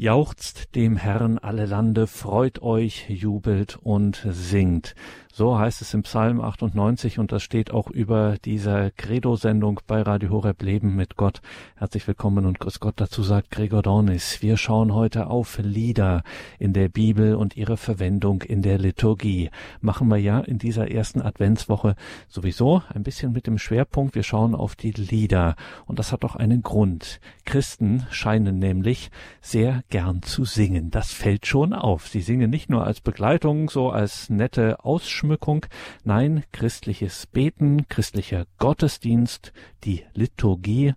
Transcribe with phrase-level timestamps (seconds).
[0.00, 4.94] Jauchzt dem Herrn alle Lande, freut euch, jubelt und singt.
[5.32, 10.30] So heißt es im Psalm 98 und das steht auch über dieser Credo-Sendung bei Radio
[10.30, 11.40] Horeb Leben mit Gott.
[11.76, 14.42] Herzlich willkommen und Grüß Gott dazu sagt Gregor Dornis.
[14.42, 16.24] Wir schauen heute auf Lieder
[16.58, 19.50] in der Bibel und ihre Verwendung in der Liturgie.
[19.80, 21.94] Machen wir ja in dieser ersten Adventswoche
[22.26, 24.16] sowieso ein bisschen mit dem Schwerpunkt.
[24.16, 25.54] Wir schauen auf die Lieder
[25.86, 27.20] und das hat auch einen Grund.
[27.44, 30.90] Christen scheinen nämlich sehr gern zu singen.
[30.90, 32.08] Das fällt schon auf.
[32.08, 34.84] Sie singen nicht nur als Begleitung, so als nette
[35.20, 35.66] Ausschmückung.
[36.02, 39.52] Nein, christliches Beten, christlicher Gottesdienst,
[39.84, 40.94] die Liturgie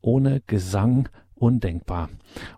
[0.00, 2.08] ohne Gesang undenkbar.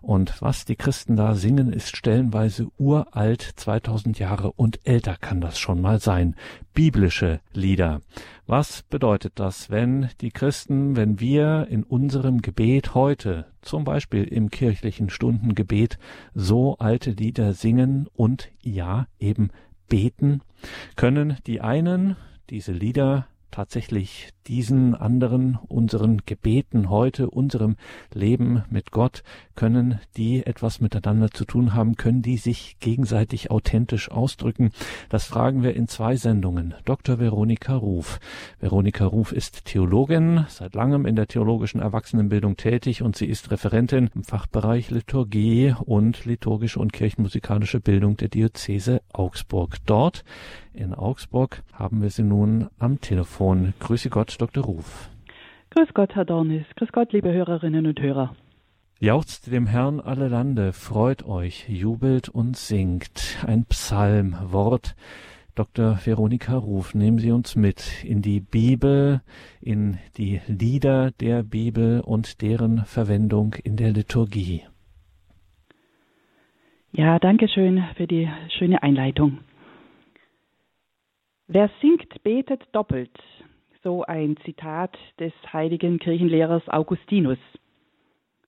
[0.01, 5.59] Und was die Christen da singen, ist stellenweise uralt, 2000 Jahre und älter kann das
[5.59, 6.35] schon mal sein.
[6.73, 7.99] Biblische Lieder.
[8.47, 14.49] Was bedeutet das, wenn die Christen, wenn wir in unserem Gebet heute, zum Beispiel im
[14.49, 15.99] kirchlichen Stundengebet,
[16.33, 19.49] so alte Lieder singen und ja, eben
[19.89, 20.41] beten?
[20.95, 22.15] Können die einen
[22.49, 27.75] diese Lieder tatsächlich diesen anderen, unseren Gebeten heute, unserem
[28.13, 29.23] Leben mit Gott,
[29.55, 34.71] können die etwas miteinander zu tun haben, können die sich gegenseitig authentisch ausdrücken?
[35.09, 36.73] Das fragen wir in zwei Sendungen.
[36.85, 37.19] Dr.
[37.19, 38.19] Veronika Ruf.
[38.59, 44.09] Veronika Ruf ist Theologin, seit langem in der theologischen Erwachsenenbildung tätig und sie ist Referentin
[44.15, 49.77] im Fachbereich Liturgie und liturgische und kirchenmusikalische Bildung der Diözese Augsburg.
[49.85, 50.23] Dort
[50.73, 53.38] in Augsburg haben wir sie nun am Telefon.
[53.79, 54.65] Grüße Gott, Dr.
[54.65, 55.09] Ruf.
[55.69, 56.65] Grüß Gott, Herr Dornis.
[56.75, 58.35] Grüß Gott, liebe Hörerinnen und Hörer.
[58.99, 63.37] Jauchzt dem Herrn alle Lande, freut euch, jubelt und singt.
[63.47, 64.95] Ein Psalmwort.
[65.55, 65.97] Dr.
[66.03, 69.21] Veronika Ruf, nehmen Sie uns mit in die Bibel,
[69.61, 74.63] in die Lieder der Bibel und deren Verwendung in der Liturgie.
[76.91, 79.39] Ja, danke schön für die schöne Einleitung.
[81.51, 83.09] Wer singt, betet doppelt.
[83.81, 87.39] So ein Zitat des heiligen Kirchenlehrers Augustinus.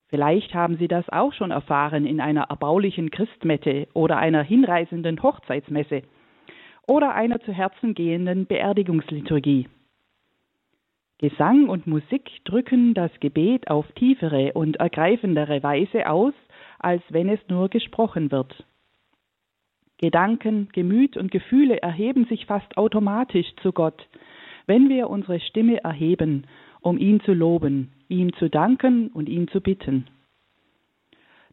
[0.10, 6.04] Vielleicht haben Sie das auch schon erfahren in einer erbaulichen Christmette oder einer hinreißenden Hochzeitsmesse
[6.88, 9.68] oder einer zu Herzen gehenden Beerdigungsliturgie.
[11.18, 16.36] Gesang und Musik drücken das Gebet auf tiefere und ergreifendere Weise aus,
[16.78, 18.64] als wenn es nur gesprochen wird.
[20.02, 24.08] Gedanken, Gemüt und Gefühle erheben sich fast automatisch zu Gott,
[24.66, 26.48] wenn wir unsere Stimme erheben,
[26.82, 30.08] um ihn zu loben, ihm zu danken und ihn zu bitten.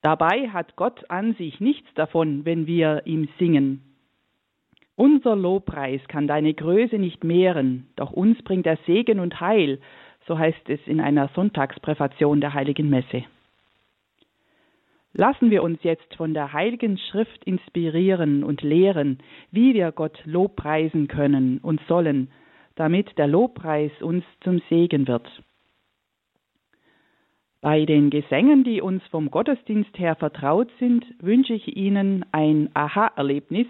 [0.00, 3.82] Dabei hat Gott an sich nichts davon, wenn wir ihm singen.
[4.96, 9.78] Unser Lobpreis kann deine Größe nicht mehren, doch uns bringt er Segen und Heil,
[10.26, 13.24] so heißt es in einer Sonntagspräfation der heiligen Messe.
[15.18, 19.18] Lassen wir uns jetzt von der Heiligen Schrift inspirieren und lehren,
[19.50, 22.30] wie wir Gott Lobpreisen können und sollen,
[22.76, 25.28] damit der Lobpreis uns zum Segen wird.
[27.60, 33.66] Bei den Gesängen, die uns vom Gottesdienst her vertraut sind, wünsche ich Ihnen ein Aha-Erlebnis,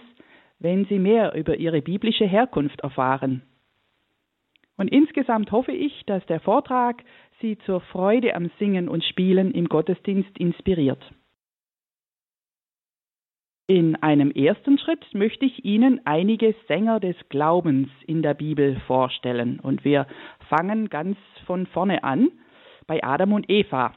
[0.58, 3.40] wenn Sie mehr über Ihre biblische Herkunft erfahren.
[4.76, 7.02] Und insgesamt hoffe ich, dass der Vortrag
[7.40, 11.02] Sie zur Freude am Singen und Spielen im Gottesdienst inspiriert.
[13.70, 19.60] In einem ersten Schritt möchte ich Ihnen einige Sänger des Glaubens in der Bibel vorstellen.
[19.60, 20.06] Und wir
[20.48, 22.30] fangen ganz von vorne an
[22.86, 23.92] bei Adam und Eva.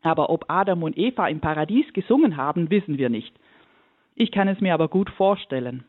[0.00, 3.38] Aber ob Adam und Eva im Paradies gesungen haben, wissen wir nicht.
[4.14, 5.84] Ich kann es mir aber gut vorstellen.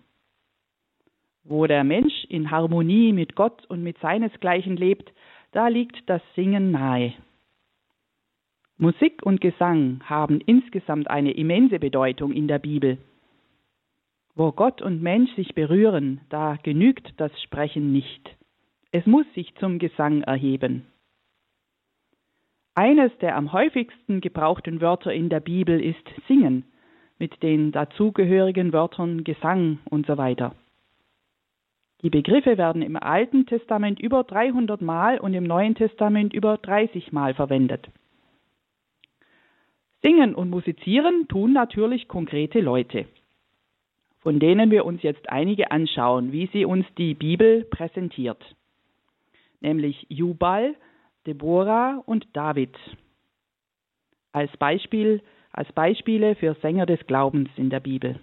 [1.46, 5.13] Wo der Mensch in Harmonie mit Gott und mit seinesgleichen lebt,
[5.53, 7.13] da liegt das Singen nahe.
[8.81, 12.97] Musik und Gesang haben insgesamt eine immense Bedeutung in der Bibel.
[14.33, 18.35] Wo Gott und Mensch sich berühren, da genügt das Sprechen nicht.
[18.91, 20.87] Es muss sich zum Gesang erheben.
[22.73, 26.65] Eines der am häufigsten gebrauchten Wörter in der Bibel ist Singen,
[27.19, 30.55] mit den dazugehörigen Wörtern Gesang und so weiter.
[32.01, 37.11] Die Begriffe werden im Alten Testament über 300 Mal und im Neuen Testament über 30
[37.11, 37.87] Mal verwendet.
[40.01, 43.05] Singen und musizieren tun natürlich konkrete Leute,
[44.19, 48.43] von denen wir uns jetzt einige anschauen, wie sie uns die Bibel präsentiert,
[49.59, 50.75] nämlich Jubal,
[51.27, 52.75] Deborah und David.
[54.31, 55.21] Als, Beispiel,
[55.51, 58.19] als Beispiele für Sänger des Glaubens in der Bibel.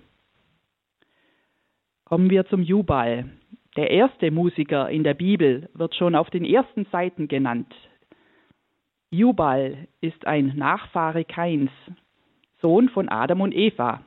[2.04, 3.30] Kommen wir zum Jubal.
[3.76, 7.72] Der erste Musiker in der Bibel wird schon auf den ersten Seiten genannt,
[9.10, 11.70] Jubal ist ein Nachfahre Kains.
[12.60, 14.02] Sohn von Adam und Eva,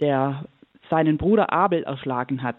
[0.00, 0.46] der
[0.88, 2.56] seinen Bruder Abel erschlagen hat.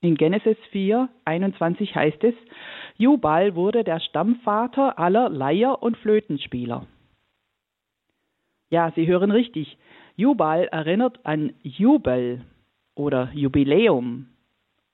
[0.00, 2.34] In Genesis 4, 21 heißt es,
[2.96, 6.86] Jubal wurde der Stammvater aller Leier- und Flötenspieler.
[8.70, 9.76] Ja, Sie hören richtig.
[10.16, 12.44] Jubal erinnert an Jubel
[12.94, 14.26] oder Jubiläum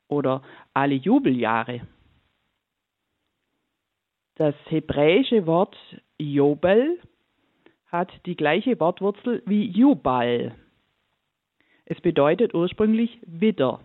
[0.08, 0.42] oder
[0.72, 1.82] alle Jubeljahre.
[4.36, 5.74] Das hebräische Wort
[6.18, 7.00] Jobel
[7.86, 10.54] hat die gleiche Wortwurzel wie Jubal.
[11.86, 13.80] Es bedeutet ursprünglich Widder.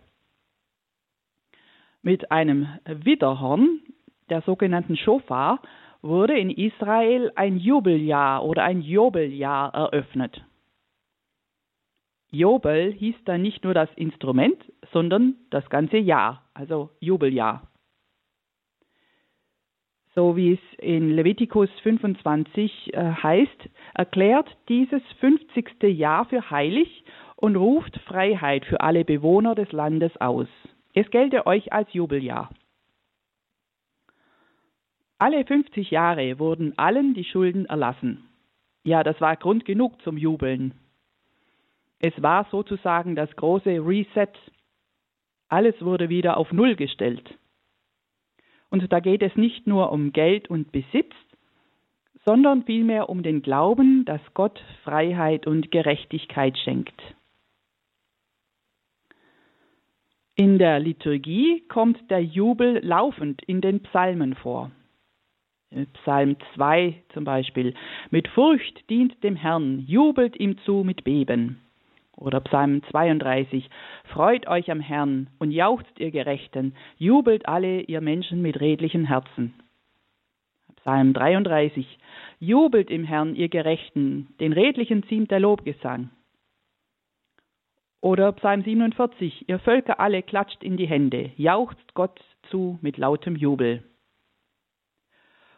[2.02, 3.80] Mit einem Widderhorn,
[4.30, 5.62] der sogenannten Shofar,
[6.02, 10.44] wurde in Israel ein Jubeljahr oder ein Jobeljahr eröffnet.
[12.30, 14.58] Jobel hieß dann nicht nur das Instrument,
[14.92, 17.71] sondern das ganze Jahr, also Jubeljahr.
[20.14, 25.84] So wie es in Levitikus 25 äh, heißt, erklärt dieses 50.
[25.84, 27.06] Jahr für heilig
[27.38, 30.48] und ruft Freiheit für alle Bewohner des Landes aus.
[30.94, 32.50] Es gelte euch als Jubeljahr.
[35.18, 38.28] Alle 50 Jahre wurden allen die Schulden erlassen.
[38.84, 40.74] Ja, das war Grund genug zum Jubeln.
[42.00, 44.34] Es war sozusagen das große Reset.
[45.48, 47.38] Alles wurde wieder auf Null gestellt.
[48.72, 51.14] Und da geht es nicht nur um Geld und Besitz,
[52.26, 57.00] sondern vielmehr um den Glauben, dass Gott Freiheit und Gerechtigkeit schenkt.
[60.36, 64.72] In der Liturgie kommt der Jubel laufend in den Psalmen vor.
[66.02, 67.74] Psalm 2 zum Beispiel.
[68.10, 71.60] Mit Furcht dient dem Herrn, jubelt ihm zu mit Beben.
[72.22, 73.68] Oder Psalm 32.
[74.14, 79.56] Freut euch am Herrn und jauchzt ihr Gerechten, jubelt alle ihr Menschen mit redlichen Herzen.
[80.78, 81.98] Psalm 33.
[82.40, 86.12] Jubelt im Herrn ihr Gerechten, den Redlichen ziemt der Lobgesang.
[88.02, 89.50] Oder Psalm 47.
[89.50, 92.20] Ihr Völker alle klatscht in die Hände, jauchzt Gott
[92.50, 93.84] zu mit lautem Jubel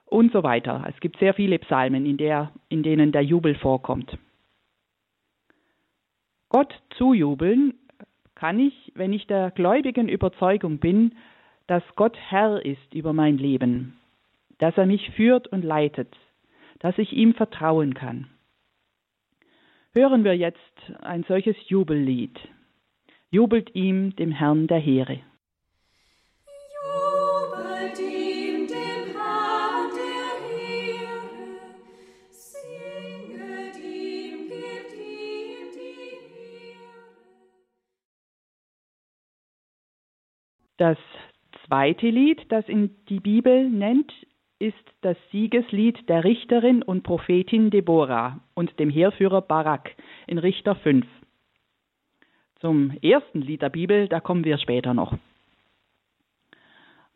[0.06, 0.86] und so weiter.
[0.88, 4.18] Es gibt sehr viele Psalmen, in, der, in denen der Jubel vorkommt.
[6.53, 7.73] Gott zujubeln
[8.35, 11.15] kann ich, wenn ich der gläubigen Überzeugung bin,
[11.65, 13.97] dass Gott Herr ist über mein Leben,
[14.59, 16.15] dass er mich führt und leitet,
[16.77, 18.27] dass ich ihm vertrauen kann.
[19.95, 20.59] Hören wir jetzt
[21.01, 22.39] ein solches Jubellied.
[23.31, 25.21] Jubelt ihm dem Herrn der Heere.
[40.77, 40.97] Das
[41.67, 44.11] zweite Lied, das in die Bibel nennt,
[44.59, 49.91] ist das Siegeslied der Richterin und Prophetin Deborah und dem Heerführer Barak
[50.25, 51.05] in Richter 5.
[52.59, 55.17] Zum ersten Lied der Bibel, da kommen wir später noch.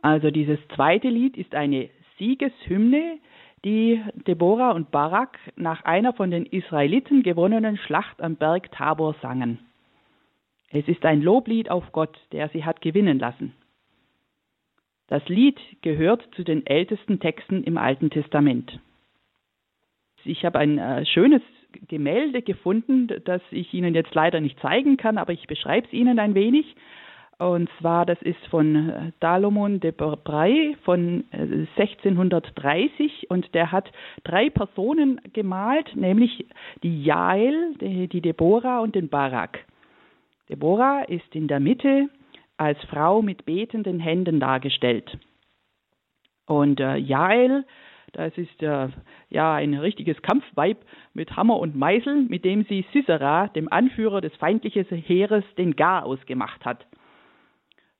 [0.01, 3.19] Also dieses zweite Lied ist eine Siegeshymne,
[3.65, 9.59] die Deborah und Barak nach einer von den Israeliten gewonnenen Schlacht am Berg Tabor sangen.
[10.71, 13.53] Es ist ein Loblied auf Gott, der sie hat gewinnen lassen.
[15.07, 18.79] Das Lied gehört zu den ältesten Texten im Alten Testament.
[20.25, 21.41] Ich habe ein äh, schönes
[21.87, 26.19] Gemälde gefunden, das ich Ihnen jetzt leider nicht zeigen kann, aber ich beschreibe es Ihnen
[26.19, 26.75] ein wenig.
[27.39, 33.91] Und zwar, das ist von äh, Salomon de Bray von 1630 äh, und der hat
[34.23, 36.47] drei Personen gemalt, nämlich
[36.83, 39.59] die Jael, die, die Deborah und den Barak.
[40.49, 42.09] Deborah ist in der Mitte
[42.57, 45.17] als Frau mit betenden Händen dargestellt.
[46.45, 47.65] Und äh, Jael,
[48.13, 48.87] das ist äh,
[49.29, 50.77] ja ein richtiges Kampfweib
[51.13, 56.05] mit Hammer und Meißel, mit dem sie Sisera, dem Anführer des feindlichen Heeres, den Gar
[56.05, 56.87] ausgemacht hat.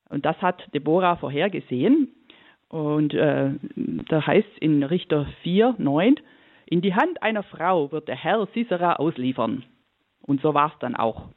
[0.10, 2.14] Und das hat Deborah vorhergesehen.
[2.70, 6.16] Und äh, da heißt es in Richter 4, 9,
[6.66, 9.64] in die Hand einer Frau wird der Herr Sisera ausliefern.
[10.22, 11.30] Und so war es dann auch.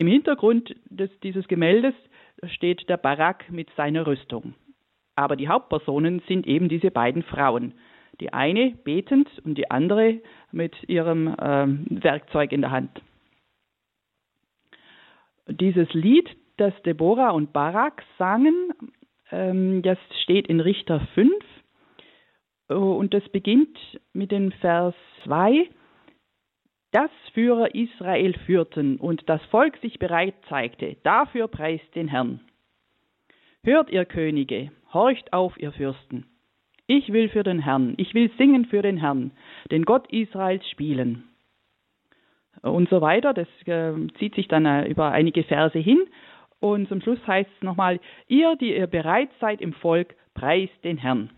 [0.00, 1.92] Im Hintergrund des, dieses Gemäldes
[2.54, 4.54] steht der Barak mit seiner Rüstung.
[5.14, 7.74] Aber die Hauptpersonen sind eben diese beiden Frauen.
[8.18, 10.20] Die eine betend und die andere
[10.52, 13.02] mit ihrem ähm, Werkzeug in der Hand.
[15.46, 18.72] Dieses Lied, das Deborah und Barak sangen,
[19.30, 21.34] ähm, das steht in Richter 5
[22.68, 23.76] und das beginnt
[24.14, 25.68] mit dem Vers 2
[26.92, 32.40] dass Führer Israel führten und das Volk sich bereit zeigte, dafür preist den Herrn.
[33.62, 36.26] Hört ihr Könige, horcht auf ihr Fürsten.
[36.86, 39.30] Ich will für den Herrn, ich will singen für den Herrn,
[39.70, 41.24] den Gott Israels spielen.
[42.62, 43.32] Und so weiter.
[43.32, 46.00] Das äh, zieht sich dann äh, über einige Verse hin.
[46.58, 50.98] Und zum Schluss heißt es nochmal, ihr, die ihr bereit seid im Volk, preist den
[50.98, 51.30] Herrn.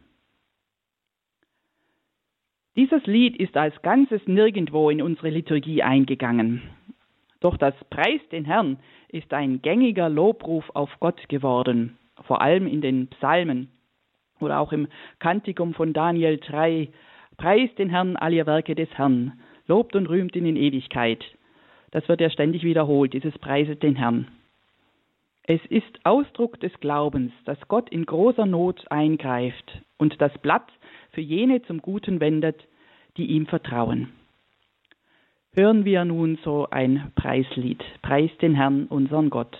[2.74, 6.62] Dieses Lied ist als Ganzes nirgendwo in unsere Liturgie eingegangen.
[7.40, 12.80] Doch das Preis den Herrn ist ein gängiger Lobruf auf Gott geworden, vor allem in
[12.80, 13.68] den Psalmen
[14.40, 14.88] oder auch im
[15.18, 16.88] Kantikum von Daniel 3.
[17.36, 21.22] Preist den Herrn all ihr Werke des Herrn, lobt und rühmt ihn in Ewigkeit.
[21.90, 24.28] Das wird ja ständig wiederholt, dieses Preiset den Herrn.
[25.42, 30.70] Es ist Ausdruck des Glaubens, dass Gott in großer Not eingreift und das Blatt
[31.12, 32.66] für jene zum Guten wendet,
[33.16, 34.08] die ihm vertrauen.
[35.54, 37.84] Hören wir nun so ein Preislied.
[38.00, 39.56] Preis den Herrn, unseren Gott.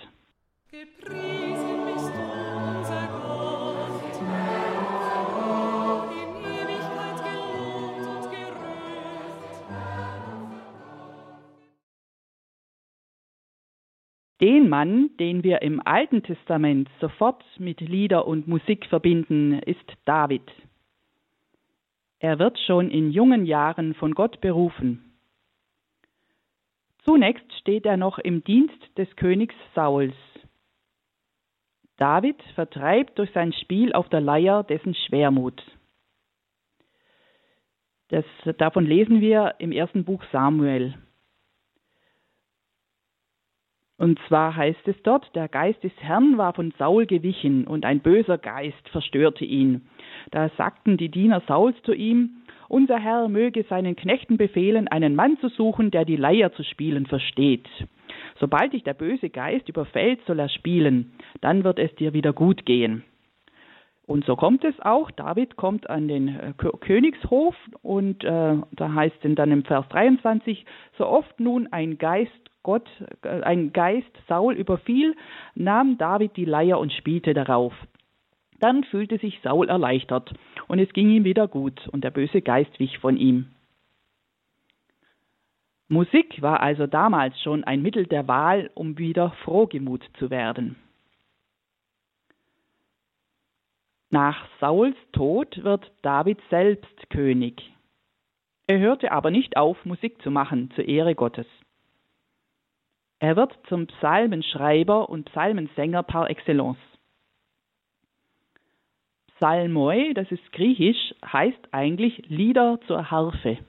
[14.41, 20.41] Den Mann, den wir im Alten Testament sofort mit Lieder und Musik verbinden, ist David.
[22.23, 25.13] Er wird schon in jungen Jahren von Gott berufen.
[27.03, 30.15] Zunächst steht er noch im Dienst des Königs Sauls.
[31.97, 35.61] David vertreibt durch sein Spiel auf der Leier dessen Schwermut.
[38.07, 38.23] Das,
[38.57, 40.93] davon lesen wir im ersten Buch Samuel.
[44.03, 48.01] Und zwar heißt es dort, der Geist des Herrn war von Saul gewichen und ein
[48.01, 49.87] böser Geist verstörte ihn.
[50.29, 55.37] Da sagten die Diener Sauls zu ihm, unser Herr möge seinen Knechten befehlen, einen Mann
[55.39, 57.65] zu suchen, der die Leier zu spielen versteht.
[58.41, 62.65] Sobald dich der böse Geist überfällt, soll er spielen, dann wird es dir wieder gut
[62.65, 63.05] gehen.
[64.05, 65.11] Und so kommt es auch.
[65.11, 70.65] David kommt an den äh, Königshof und äh, da heißt es dann im Vers 23,
[70.97, 72.89] so oft nun ein Geist Gott,
[73.23, 75.15] äh, ein Geist Saul überfiel,
[75.53, 77.73] nahm David die Leier und spielte darauf.
[78.59, 80.33] Dann fühlte sich Saul erleichtert
[80.67, 83.49] und es ging ihm wieder gut und der böse Geist wich von ihm.
[85.89, 90.77] Musik war also damals schon ein Mittel der Wahl, um wieder frohgemut zu werden.
[94.09, 97.61] Nach Sauls Tod wird David selbst König.
[98.67, 101.47] Er hörte aber nicht auf, Musik zu machen zur Ehre Gottes.
[103.23, 106.77] Er wird zum Psalmenschreiber und Psalmensänger par excellence.
[109.37, 113.59] Psalmoi, das ist griechisch, heißt eigentlich Lieder zur Harfe.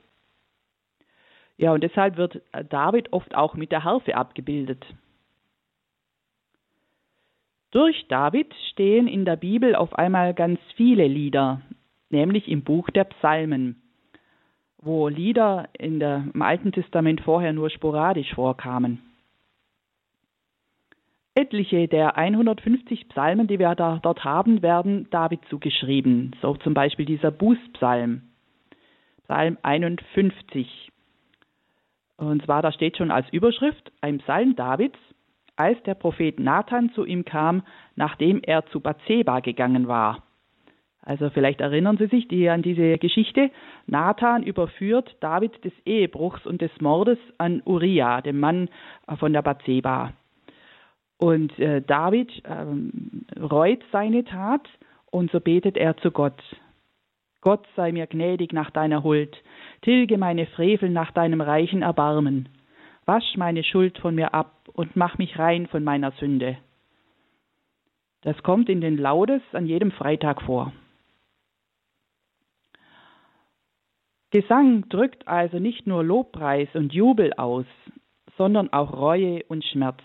[1.57, 4.85] Ja, und deshalb wird David oft auch mit der Harfe abgebildet.
[7.71, 11.61] Durch David stehen in der Bibel auf einmal ganz viele Lieder,
[12.11, 13.81] nämlich im Buch der Psalmen,
[14.79, 19.14] wo Lieder der, im Alten Testament vorher nur sporadisch vorkamen.
[21.37, 26.37] Etliche der 150 Psalmen, die wir da, dort haben, werden David zugeschrieben.
[26.41, 28.23] So zum Beispiel dieser Bußpsalm,
[29.25, 30.93] Psalm 51.
[32.17, 34.99] Und zwar, da steht schon als Überschrift ein Psalm Davids,
[35.57, 37.65] als der Prophet Nathan zu ihm kam,
[37.97, 40.23] nachdem er zu Bathseba gegangen war.
[41.03, 43.51] Also vielleicht erinnern Sie sich die, an diese Geschichte.
[43.87, 48.69] Nathan überführt David des Ehebruchs und des Mordes an Uriah, dem Mann
[49.19, 50.13] von der Bathseba.
[51.25, 54.69] Und äh, David ähm, reut seine Tat
[55.11, 56.39] und so betet er zu Gott.
[57.41, 59.35] Gott sei mir gnädig nach deiner Huld,
[59.81, 62.51] tilge meine Frevel nach deinem reichen Erbarmen,
[63.07, 66.59] wasch meine Schuld von mir ab und mach mich rein von meiner Sünde.
[68.21, 70.75] Das kommt in den Laudes an jedem Freitag vor.
[74.31, 77.65] Gesang drückt also nicht nur Lobpreis und Jubel aus,
[78.37, 80.03] sondern auch Reue und Schmerz.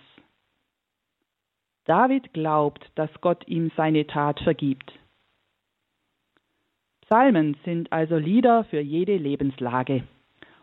[1.89, 4.93] David glaubt, dass Gott ihm seine Tat vergibt.
[7.01, 10.03] Psalmen sind also Lieder für jede Lebenslage.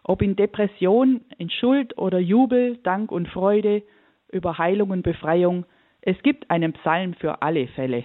[0.05, 3.83] Ob in Depression, in Schuld oder Jubel, Dank und Freude,
[4.31, 5.67] über Heilung und Befreiung,
[6.01, 8.05] es gibt einen Psalm für alle Fälle.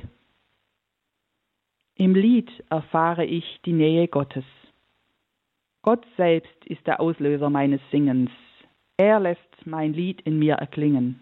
[1.94, 4.46] Im Lied erfahre ich die Nähe Gottes.
[5.84, 8.32] Gott selbst ist der Auslöser meines Singens.
[8.98, 11.20] Er lässt mein Lied in mir erklingen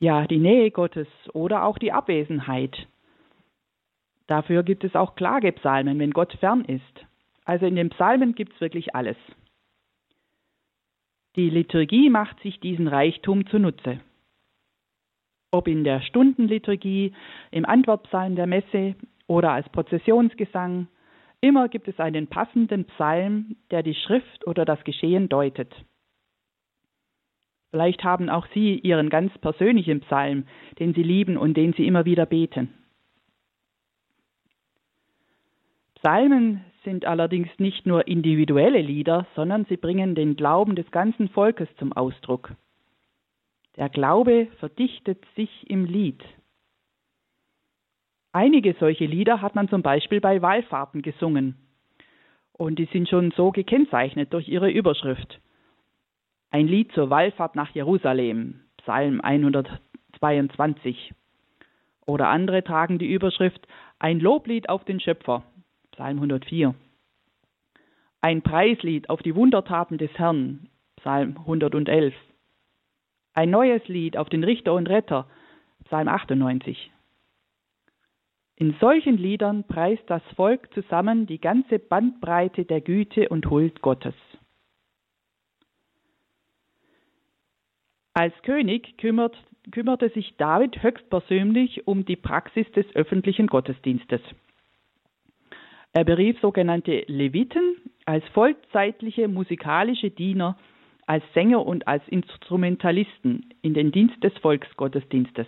[0.00, 2.86] ja, die Nähe Gottes oder auch die Abwesenheit.
[4.26, 7.06] Dafür gibt es auch Klagepsalmen, wenn Gott fern ist.
[7.44, 9.16] Also in den Psalmen gibt es wirklich alles.
[11.36, 14.00] Die Liturgie macht sich diesen Reichtum zunutze.
[15.52, 17.12] Ob in der Stundenliturgie,
[17.50, 18.94] im Antwortpsalm der Messe
[19.26, 20.88] oder als Prozessionsgesang.
[21.40, 25.72] Immer gibt es einen passenden Psalm, der die Schrift oder das Geschehen deutet.
[27.70, 30.44] Vielleicht haben auch Sie Ihren ganz persönlichen Psalm,
[30.78, 32.74] den Sie lieben und den Sie immer wieder beten.
[35.94, 41.68] Psalmen sind allerdings nicht nur individuelle Lieder, sondern sie bringen den Glauben des ganzen Volkes
[41.76, 42.52] zum Ausdruck.
[43.76, 46.22] Der Glaube verdichtet sich im Lied.
[48.32, 51.56] Einige solche Lieder hat man zum Beispiel bei Wallfahrten gesungen.
[52.52, 55.40] Und die sind schon so gekennzeichnet durch ihre Überschrift.
[56.52, 61.14] Ein Lied zur Wallfahrt nach Jerusalem, Psalm 122.
[62.06, 63.68] Oder andere tragen die Überschrift
[64.00, 65.44] Ein Loblied auf den Schöpfer,
[65.92, 66.74] Psalm 104.
[68.20, 72.14] Ein Preislied auf die Wundertaten des Herrn, Psalm 111.
[73.32, 75.28] Ein neues Lied auf den Richter und Retter,
[75.84, 76.90] Psalm 98.
[78.56, 84.14] In solchen Liedern preist das Volk zusammen die ganze Bandbreite der Güte und Huld Gottes.
[88.12, 89.36] Als König kümmert,
[89.70, 94.20] kümmerte sich David höchstpersönlich um die Praxis des öffentlichen Gottesdienstes.
[95.92, 97.76] Er berief sogenannte Leviten
[98.06, 100.56] als vollzeitliche musikalische Diener,
[101.06, 105.46] als Sänger und als Instrumentalisten in den Dienst des Volksgottesdienstes.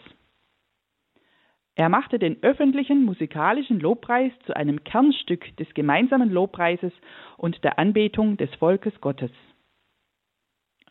[1.75, 6.93] Er machte den öffentlichen musikalischen Lobpreis zu einem Kernstück des gemeinsamen Lobpreises
[7.39, 9.31] und der Anbetung des Volkes Gottes.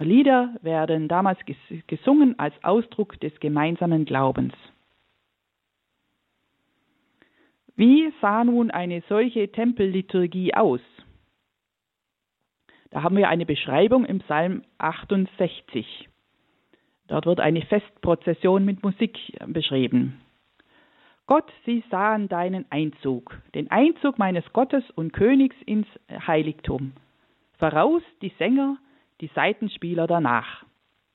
[0.04, 1.40] Lieder werden damals
[1.88, 4.54] gesungen als Ausdruck des gemeinsamen Glaubens.
[7.76, 10.82] Wie sah nun eine solche Tempelliturgie aus?
[12.92, 16.10] Da haben wir eine Beschreibung im Psalm 68.
[17.08, 19.18] Dort wird eine Festprozession mit Musik
[19.48, 20.22] beschrieben.
[21.26, 26.92] Gott, sie sahen deinen Einzug, den Einzug meines Gottes und Königs ins Heiligtum.
[27.58, 28.78] Voraus die Sänger,
[29.22, 30.66] die Seitenspieler danach.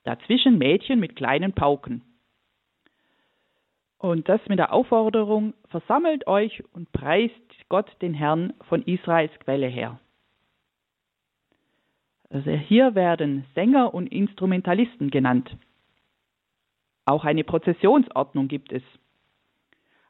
[0.03, 2.01] Dazwischen Mädchen mit kleinen Pauken.
[3.99, 7.33] Und das mit der Aufforderung, versammelt euch und preist
[7.67, 9.99] Gott den Herrn von Israels Quelle her.
[12.29, 15.55] Also hier werden Sänger und Instrumentalisten genannt.
[17.05, 18.83] Auch eine Prozessionsordnung gibt es.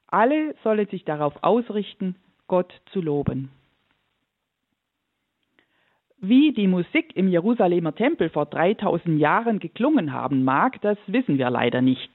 [0.07, 2.15] Alle sollen sich darauf ausrichten,
[2.47, 3.51] Gott zu loben.
[6.19, 11.49] Wie die Musik im Jerusalemer Tempel vor 3000 Jahren geklungen haben mag, das wissen wir
[11.51, 12.09] leider nicht.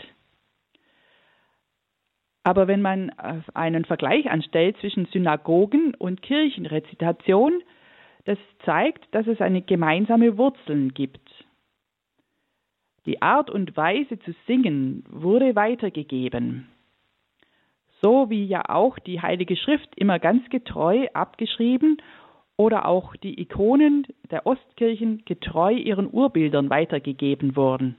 [2.42, 3.10] Aber wenn man
[3.54, 7.62] einen Vergleich anstellt zwischen Synagogen und Kirchenrezitation,
[8.24, 11.20] das zeigt, dass es eine gemeinsame Wurzeln gibt.
[13.06, 16.66] Die Art und Weise zu singen wurde weitergegeben
[18.02, 21.98] so wie ja auch die Heilige Schrift immer ganz getreu abgeschrieben
[22.56, 27.96] oder auch die Ikonen der Ostkirchen getreu ihren Urbildern weitergegeben wurden.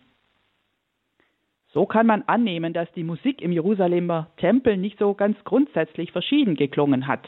[1.74, 6.56] So kann man annehmen, dass die Musik im Jerusalemer Tempel nicht so ganz grundsätzlich verschieden
[6.56, 7.28] geklungen hat.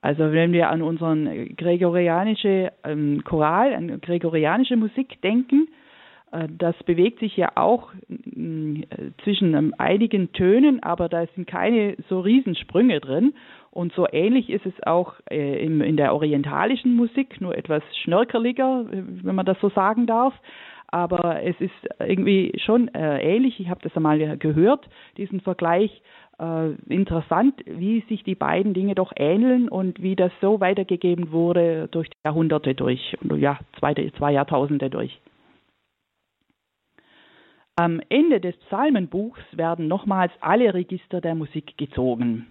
[0.00, 5.66] Also wenn wir an unseren gregorianische ähm, Choral, an gregorianische Musik denken,
[6.30, 8.82] äh, das bewegt sich ja auch mm,
[9.24, 13.34] zwischen ähm, einigen Tönen, aber da sind keine so Riesensprünge drin.
[13.76, 19.02] Und so ähnlich ist es auch äh, in der orientalischen Musik, nur etwas schnörkeliger, äh,
[19.22, 20.32] wenn man das so sagen darf.
[20.88, 23.58] Aber es ist irgendwie schon ähnlich.
[23.58, 25.90] Ich habe das einmal gehört, diesen Vergleich.
[26.88, 32.08] interessant, wie sich die beiden Dinge doch ähneln und wie das so weitergegeben wurde durch
[32.08, 35.20] die Jahrhunderte durch, ja, zwei, zwei Jahrtausende durch.
[37.74, 42.46] Am Ende des Psalmenbuchs werden nochmals alle Register der Musik gezogen.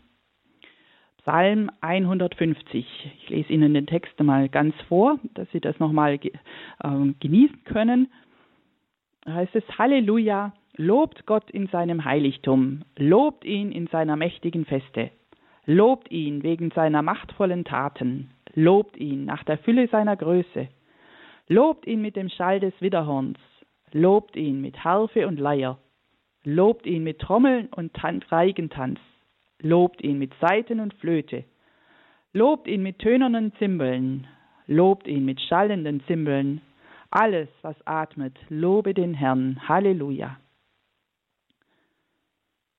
[1.26, 2.86] Psalm 150.
[3.18, 6.30] Ich lese Ihnen den Text mal ganz vor, dass Sie das nochmal äh,
[7.20, 8.12] genießen können.
[9.22, 15.10] Da heißt es Halleluja, lobt Gott in seinem Heiligtum, lobt ihn in seiner mächtigen Feste,
[15.66, 20.68] lobt ihn wegen seiner machtvollen Taten, lobt ihn nach der Fülle seiner Größe,
[21.48, 23.40] lobt ihn mit dem Schall des Widderhorns,
[23.92, 25.80] lobt ihn mit Harfe und Leier,
[26.44, 29.00] lobt ihn mit Trommeln und Tan Reigentanz,
[29.62, 31.44] lobt ihn mit Saiten und Flöte,
[32.34, 34.28] lobt ihn mit tönernen Zimbeln,
[34.68, 36.62] lobt ihn mit schallenden Zimbeln,
[37.12, 39.68] alles, was atmet, lobe den Herrn.
[39.68, 40.38] Halleluja.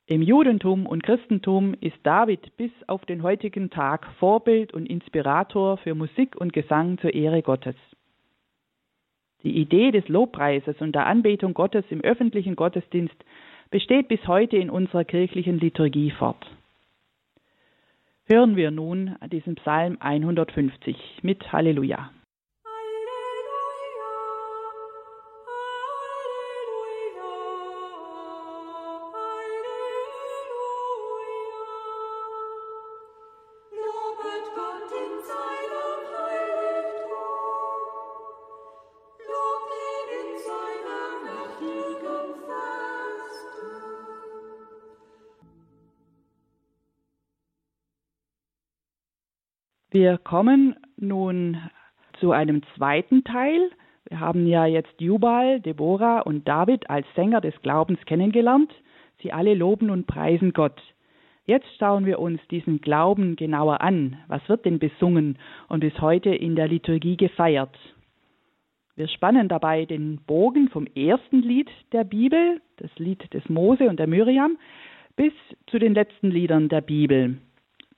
[0.09, 5.97] Im Judentum und Christentum ist David bis auf den heutigen Tag Vorbild und Inspirator für
[5.97, 7.75] Musik und Gesang zur Ehre Gottes.
[9.43, 13.17] Die Idee des Lobpreises und der Anbetung Gottes im öffentlichen Gottesdienst
[13.71, 16.47] besteht bis heute in unserer kirchlichen Liturgie fort.
[18.29, 22.11] Hören wir nun diesen Psalm 150 mit Halleluja.
[49.99, 51.57] Wir kommen nun
[52.21, 53.71] zu einem zweiten Teil.
[54.07, 58.71] Wir haben ja jetzt Jubal, Deborah und David als Sänger des Glaubens kennengelernt.
[59.23, 60.79] Sie alle loben und preisen Gott.
[61.47, 64.19] Jetzt schauen wir uns diesen Glauben genauer an.
[64.29, 67.75] Was wird denn besungen und bis heute in der Liturgie gefeiert?
[68.97, 73.99] Wir spannen dabei den Bogen vom ersten Lied der Bibel, das Lied des Mose und
[73.99, 74.59] der Miriam,
[75.17, 75.33] bis
[75.69, 77.39] zu den letzten Liedern der Bibel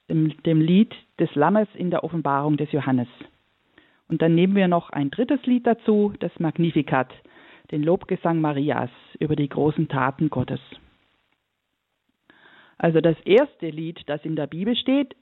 [0.09, 3.09] dem, dem Lied des Lammes in der Offenbarung des Johannes.
[4.09, 7.13] Und dann nehmen wir noch ein drittes Lied dazu, das Magnificat,
[7.71, 10.61] den Lobgesang Marias über die großen Taten Gottes.
[12.79, 15.17] Also das erste Lied, das in der Bibel steht,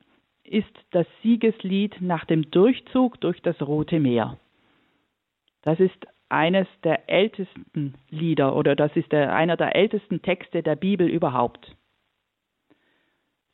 [0.45, 4.39] ist das Siegeslied nach dem Durchzug durch das Rote Meer.
[5.63, 10.77] Das ist eines der ältesten Lieder oder das ist der, einer der ältesten Texte der
[10.77, 11.75] Bibel überhaupt.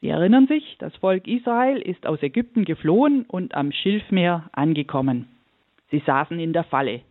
[0.02, 5.28] Sie erinnern sich, das Volk Israel ist aus Ägypten geflohen und am Schilfmeer angekommen.
[5.92, 7.02] Sie saßen in der Falle.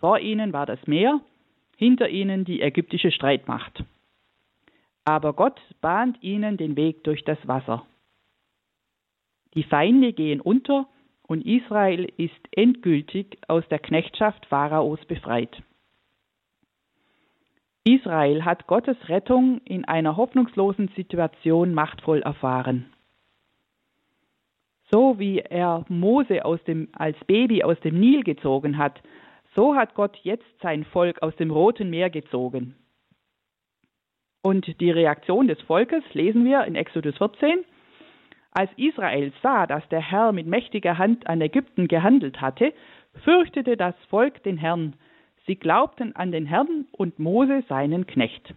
[0.00, 1.20] Vor ihnen war das Meer,
[1.76, 3.84] hinter ihnen die ägyptische Streitmacht.
[5.04, 7.86] Aber Gott bahnt ihnen den Weg durch das Wasser.
[9.54, 10.88] Die Feinde gehen unter
[11.22, 15.62] und Israel ist endgültig aus der Knechtschaft Pharaos befreit.
[17.84, 22.92] Israel hat Gottes Rettung in einer hoffnungslosen Situation machtvoll erfahren.
[24.90, 29.00] So wie er Mose dem, als Baby aus dem Nil gezogen hat,
[29.54, 32.76] so hat Gott jetzt sein Volk aus dem Roten Meer gezogen.
[34.42, 37.64] Und die Reaktion des Volkes lesen wir in Exodus 14.
[38.52, 42.74] Als Israel sah, dass der Herr mit mächtiger Hand an Ägypten gehandelt hatte,
[43.24, 44.94] fürchtete das Volk den Herrn,
[45.46, 48.54] Sie glaubten an den Herrn und Mose seinen Knecht.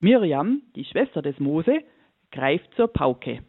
[0.00, 1.80] Miriam, die Schwester des Mose,
[2.30, 3.42] greift zur Pauke.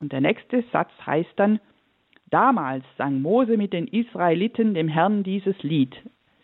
[0.00, 1.60] Und der nächste Satz heißt dann,
[2.30, 5.96] Damals sang Mose mit den Israeliten dem Herrn dieses Lied.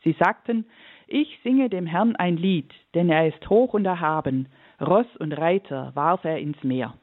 [0.02, 0.66] Sie sagten,
[1.06, 4.48] ich singe dem Herrn ein Lied, denn er ist hoch und erhaben,
[4.80, 6.94] Ross und Reiter warf er ins Meer.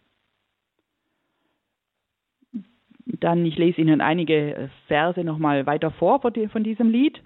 [3.06, 7.22] Dann, ich lese Ihnen einige äh, Verse nochmal weiter vor von diesem Lied.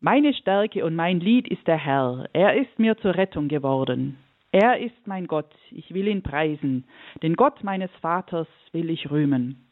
[0.00, 4.18] Meine Stärke und mein Lied ist der Herr, er ist mir zur Rettung geworden.
[4.52, 6.84] Er ist mein Gott, ich will ihn preisen,
[7.22, 9.66] den Gott meines Vaters will ich rühmen.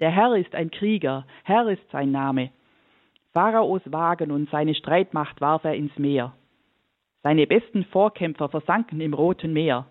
[0.00, 2.50] Der Herr ist ein Krieger, Herr ist sein Name.
[3.32, 6.34] Pharaos Wagen und seine Streitmacht warf er ins Meer.
[7.22, 9.86] Seine besten Vorkämpfer versanken im Roten Meer.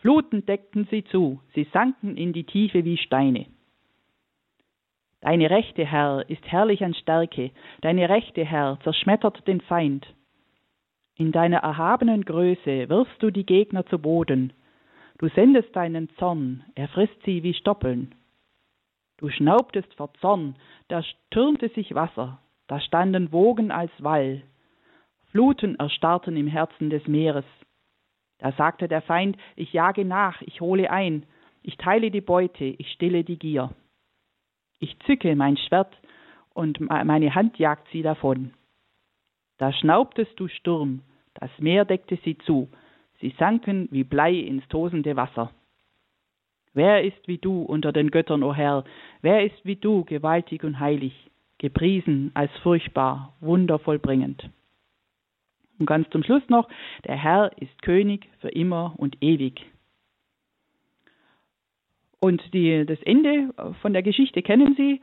[0.00, 3.46] Fluten deckten sie zu, sie sanken in die Tiefe wie Steine.
[5.20, 7.50] Deine Rechte, Herr, ist herrlich an Stärke,
[7.82, 10.06] deine Rechte, Herr, zerschmettert den Feind.
[11.16, 14.54] In deiner erhabenen Größe wirfst du die Gegner zu Boden.
[15.18, 18.14] Du sendest deinen Zorn, er frisst sie wie Stoppeln.
[19.18, 20.56] Du schnaubtest vor Zorn,
[20.88, 24.42] da stürmte sich Wasser, da standen Wogen als Wall.
[25.30, 27.44] Fluten erstarrten im Herzen des Meeres.
[28.40, 31.24] Da sagte der Feind, ich jage nach, ich hole ein,
[31.62, 33.70] ich teile die Beute, ich stille die Gier.
[34.78, 35.94] Ich zücke mein Schwert
[36.54, 38.52] und meine Hand jagt sie davon.
[39.58, 41.02] Da schnaubtest du Sturm,
[41.34, 42.68] das Meer deckte sie zu,
[43.20, 45.52] sie sanken wie Blei ins tosende Wasser.
[46.72, 48.84] Wer ist wie du unter den Göttern, o Herr?
[49.20, 51.12] Wer ist wie du, gewaltig und heilig,
[51.58, 54.48] gepriesen als furchtbar, wundervollbringend?
[55.80, 56.68] Und ganz zum Schluss noch,
[57.06, 59.64] der Herr ist König für immer und ewig.
[62.20, 65.00] Und die, das Ende von der Geschichte kennen Sie,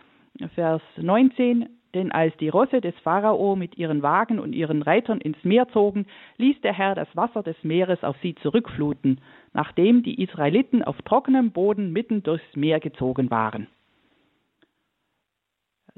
[0.54, 1.68] Vers 19.
[1.96, 6.06] Denn als die Rosse des Pharao mit ihren Wagen und ihren Reitern ins Meer zogen,
[6.38, 9.20] ließ der Herr das Wasser des Meeres auf sie zurückfluten,
[9.54, 13.68] nachdem die Israeliten auf trockenem Boden mitten durchs Meer gezogen waren.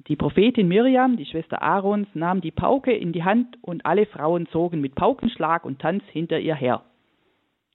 [0.08, 4.48] Die Prophetin Miriam, die Schwester Aarons, nahm die Pauke in die Hand und alle Frauen
[4.48, 6.84] zogen mit Paukenschlag und Tanz hinter ihr her.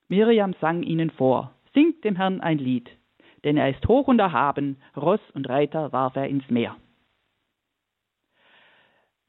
[0.08, 2.88] Miriam sang ihnen vor, singt dem Herrn ein Lied,
[3.44, 6.76] denn er ist hoch und erhaben, Ross und Reiter warf er ins Meer.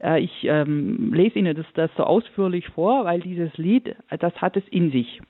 [0.02, 4.58] Äh, ich ähm, lese Ihnen das, das so ausführlich vor, weil dieses Lied, das hat
[4.58, 5.22] es in sich.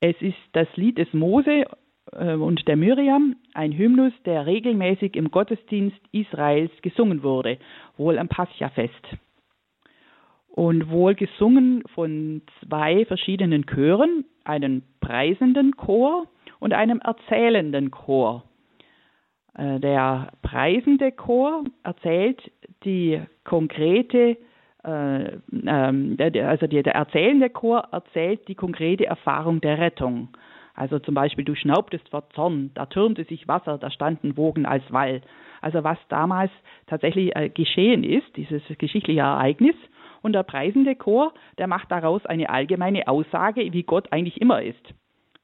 [0.00, 1.66] Es ist das Lied des Mose äh,
[2.12, 7.58] und der Miriam, ein Hymnus, der regelmäßig im Gottesdienst Israels gesungen wurde,
[7.96, 8.92] wohl am Pascha-Fest.
[10.48, 16.26] Und wohl gesungen von zwei verschiedenen Chören, einem preisenden Chor
[16.60, 18.44] und einem erzählenden Chor.
[19.58, 22.50] Äh, der preisende Chor erzählt
[22.84, 24.36] die konkrete,
[24.84, 30.28] äh, äh, also der erzählende Chor erzählt die konkrete Erfahrung der Rettung.
[30.78, 34.84] Also zum Beispiel, du schnaubtest vor Zorn, da türmte sich Wasser, da standen Wogen als
[34.92, 35.22] Wall.
[35.60, 36.52] Also was damals
[36.86, 39.74] tatsächlich äh, geschehen ist, dieses geschichtliche Ereignis.
[40.22, 44.94] Und der preisende Chor, der macht daraus eine allgemeine Aussage, wie Gott eigentlich immer ist.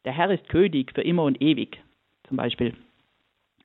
[0.05, 1.83] Der Herr ist König für immer und ewig,
[2.29, 2.73] zum Beispiel.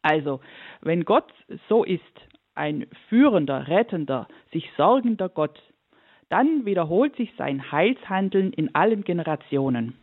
[0.02, 0.40] Also,
[0.82, 1.32] wenn Gott
[1.68, 2.02] so ist,
[2.56, 5.62] ein führender, rettender, sich sorgender Gott,
[6.30, 9.94] dann wiederholt sich sein Heilshandeln in allen Generationen.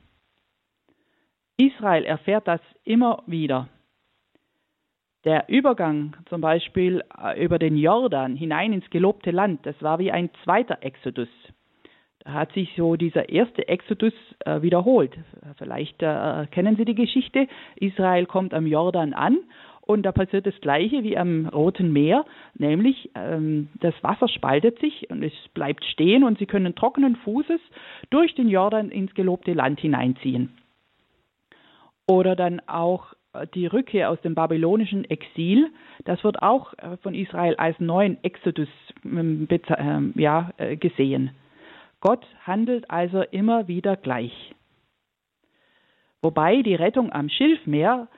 [1.56, 3.68] Israel erfährt das immer wieder.
[5.24, 10.12] Der Übergang zum Beispiel äh, über den Jordan hinein ins gelobte Land, das war wie
[10.12, 11.28] ein zweiter Exodus.
[12.20, 14.12] Da hat sich so dieser erste Exodus
[14.44, 15.16] äh, wiederholt.
[15.58, 17.48] Vielleicht äh, kennen Sie die Geschichte.
[17.76, 19.38] Israel kommt am Jordan an
[19.80, 25.08] und da passiert das Gleiche wie am Roten Meer, nämlich ähm, das Wasser spaltet sich
[25.10, 27.60] und es bleibt stehen und Sie können trockenen Fußes
[28.10, 30.52] durch den Jordan ins gelobte Land hineinziehen.
[32.06, 35.70] Oder dann auch äh, die Rückkehr aus dem babylonischen Exil,
[36.04, 38.68] das wird auch äh, von Israel als neuen Exodus
[39.04, 41.30] ähm, ähm, ja, äh, gesehen.
[42.00, 44.54] Gott handelt also immer wieder gleich.
[46.22, 48.08] Wobei die Rettung am Schilfmeer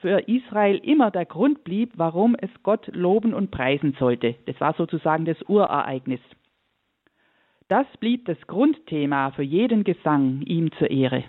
[0.00, 4.36] für Israel immer der Grund blieb, warum es Gott loben und preisen sollte.
[4.46, 6.20] Das war sozusagen das Urereignis.
[7.68, 11.24] Das blieb das Grundthema für jeden Gesang ihm zur Ehre.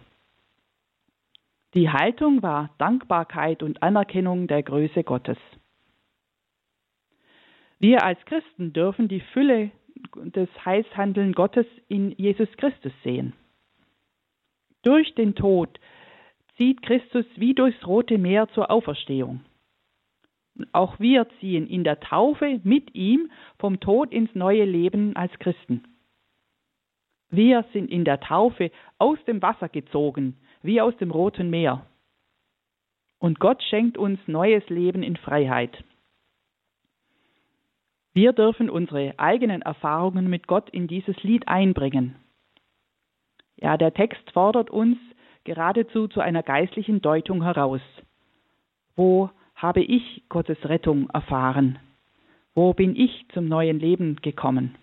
[1.76, 5.38] Die Haltung war Dankbarkeit und Anerkennung der Größe Gottes.
[7.78, 9.72] Wir als Christen dürfen die Fülle
[10.16, 13.34] des Heilshandeln Gottes in Jesus Christus sehen.
[14.82, 15.80] Durch den Tod
[16.58, 19.42] zieht Christus wie durchs Rote Meer zur Auferstehung.
[20.72, 23.30] Auch wir ziehen in der Taufe mit ihm
[23.60, 25.84] vom Tod ins neue Leben als Christen.
[27.30, 31.86] Wir sind in der Taufe aus dem Wasser gezogen, wie aus dem Roten Meer.
[33.20, 35.84] Und Gott schenkt uns neues Leben in Freiheit.
[38.14, 42.16] Wir dürfen unsere eigenen Erfahrungen mit Gott in dieses Lied einbringen.
[43.58, 44.98] Ja, der Text fordert uns
[45.44, 47.82] geradezu zu einer geistlichen Deutung heraus.
[48.96, 51.80] Wo habe ich Gottes Rettung erfahren?
[52.56, 54.76] Wo bin ich zum neuen Leben gekommen?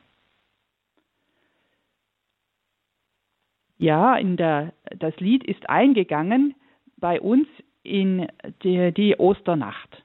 [3.78, 6.54] Ja, in der, das Lied ist eingegangen
[6.96, 7.46] bei uns
[7.82, 8.26] in
[8.62, 10.02] die, die Osternacht.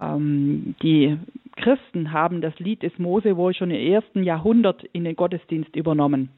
[0.00, 1.18] Ähm, die
[1.56, 6.30] Christen haben das Lied des Mose wohl schon im ersten Jahrhundert in den Gottesdienst übernommen.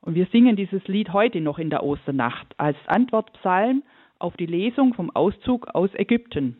[0.00, 3.82] Und wir singen dieses Lied heute noch in der Osternacht als Antwortpsalm
[4.18, 6.56] auf die Lesung vom Auszug aus Ägypten.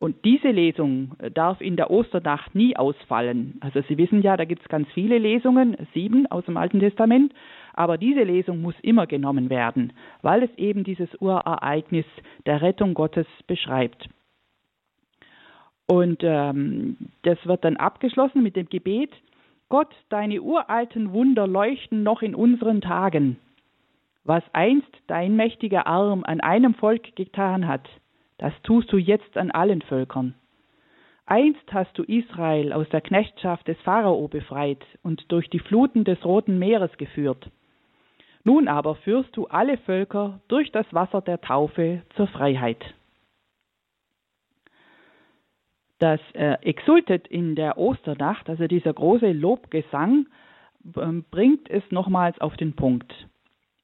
[0.00, 3.58] Und diese Lesung darf in der Osternacht nie ausfallen.
[3.60, 7.32] Also Sie wissen ja, da gibt es ganz viele Lesungen, sieben aus dem Alten Testament,
[7.74, 12.06] aber diese Lesung muss immer genommen werden, weil es eben dieses Urereignis
[12.46, 14.08] der Rettung Gottes beschreibt.
[15.86, 19.10] Und ähm, das wird dann abgeschlossen mit dem Gebet,
[19.68, 23.36] Gott, deine uralten Wunder leuchten noch in unseren Tagen.
[24.24, 27.88] Was einst dein mächtiger Arm an einem Volk getan hat,
[28.38, 30.34] das tust du jetzt an allen Völkern.
[31.26, 36.24] Einst hast du Israel aus der Knechtschaft des Pharao befreit und durch die Fluten des
[36.24, 37.50] Roten Meeres geführt.
[38.44, 42.82] Nun aber führst du alle Völker durch das Wasser der Taufe zur Freiheit.
[45.98, 50.28] Das äh, Exultet in der Osternacht, also dieser große Lobgesang,
[50.96, 53.12] ähm, bringt es nochmals auf den Punkt.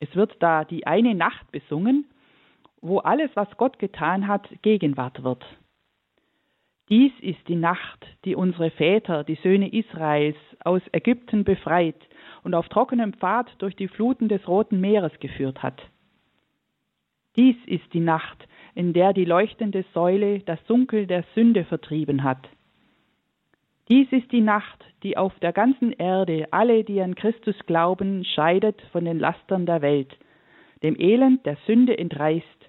[0.01, 2.07] Es wird da die eine Nacht besungen,
[2.85, 5.43] wo alles, was Gott getan hat, Gegenwart wird.
[6.91, 11.97] Dies ist die Nacht, die unsere Väter, die Söhne Israels, aus Ägypten befreit
[12.43, 15.81] und auf trockenem Pfad durch die Fluten des Roten Meeres geführt hat.
[17.37, 22.47] Dies ist die Nacht, in der die leuchtende Säule das Dunkel der Sünde vertrieben hat.
[23.89, 28.81] Dies ist die Nacht, die auf der ganzen Erde alle, die an Christus glauben, scheidet
[28.93, 30.15] von den Lastern der Welt,
[30.83, 32.64] dem Elend der Sünde entreißt,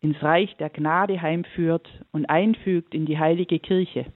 [0.00, 4.06] ins Reich der Gnade heimführt und einfügt in die heilige Kirche.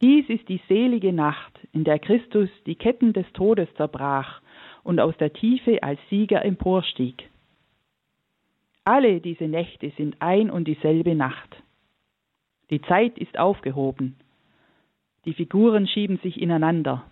[0.00, 4.40] Dies ist die selige Nacht, in der Christus die Ketten des Todes zerbrach
[4.82, 7.28] und aus der Tiefe als Sieger emporstieg.
[8.84, 11.54] Alle diese Nächte sind ein und dieselbe Nacht.
[12.70, 14.16] Die Zeit ist aufgehoben.
[15.26, 17.04] Die Figuren schieben sich ineinander.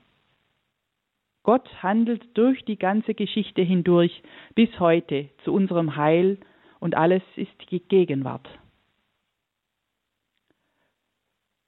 [1.43, 4.23] Gott handelt durch die ganze Geschichte hindurch
[4.55, 6.39] bis heute zu unserem Heil
[6.81, 8.49] und alles ist Gegenwart.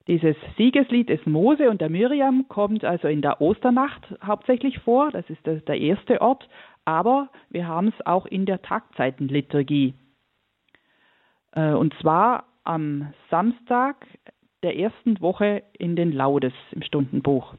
[0.06, 5.28] Dieses Siegeslied des Mose und der Miriam kommt also in der Osternacht hauptsächlich vor, das
[5.30, 6.48] ist der, erste Ort,
[6.84, 9.94] aber wir haben es auch in der Tagzeitenliturgie.
[11.52, 14.06] Äh, und zwar am Samstag
[14.62, 17.54] der ersten Woche in den Laudes im Stundenbuch.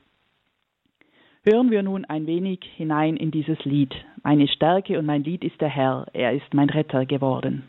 [1.43, 3.91] Hören wir nun ein wenig hinein in dieses Lied.
[4.21, 7.63] Meine Stärke und mein Lied ist der Herr, er ist mein Retter geworden.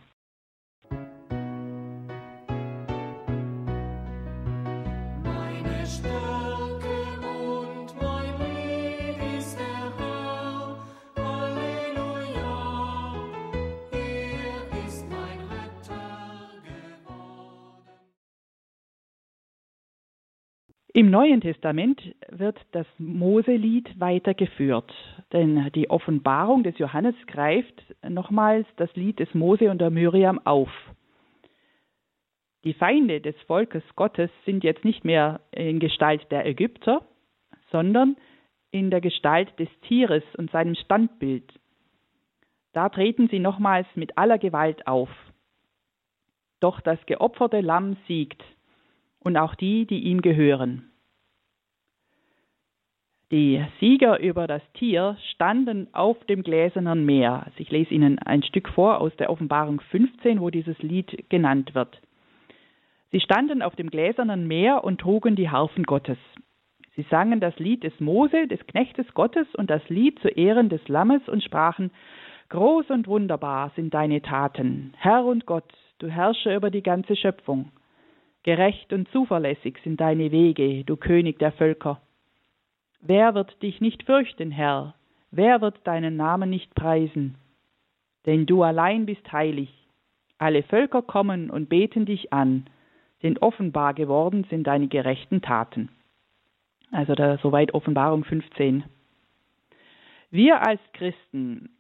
[21.03, 24.95] Im Neuen Testament wird das Moselied weitergeführt,
[25.33, 27.75] denn die Offenbarung des Johannes greift
[28.09, 30.71] nochmals das Lied des Mose und der Miriam auf.
[32.63, 37.05] Die Feinde des Volkes Gottes sind jetzt nicht mehr in Gestalt der Ägypter,
[37.73, 38.15] sondern
[38.71, 41.53] in der Gestalt des Tieres und seinem Standbild.
[42.75, 45.11] Da treten sie nochmals mit aller Gewalt auf.
[46.61, 48.45] Doch das geopferte Lamm siegt
[49.19, 50.91] und auch die, die ihm gehören.
[53.33, 57.45] Die Sieger über das Tier standen auf dem gläsernen Meer.
[57.47, 61.75] Also ich lese Ihnen ein Stück vor aus der Offenbarung 15, wo dieses Lied genannt
[61.75, 61.99] wird.
[63.11, 66.19] Sie standen auf dem gläsernen Meer und trugen die Harfen Gottes.
[66.95, 70.87] Sie sangen das Lied des Mose, des Knechtes Gottes und das Lied zu Ehren des
[70.89, 71.91] Lammes und sprachen,
[72.51, 77.73] Groß und wunderbar sind deine Taten, Herr und Gott, du Herrscher über die ganze Schöpfung.
[78.43, 82.03] Gerecht und zuverlässig sind deine Wege, du König der Völker.
[83.03, 84.95] Wer wird dich nicht fürchten, Herr?
[85.33, 87.35] Wer wird deinen Namen nicht preisen?
[88.27, 89.71] Denn du allein bist heilig.
[90.39, 92.67] Alle Völker kommen und beten dich an,
[93.25, 95.89] denn offenbar geworden sind deine gerechten Taten.
[96.93, 98.85] Also da soweit Offenbarung 15.
[100.31, 101.71] Wir als Christen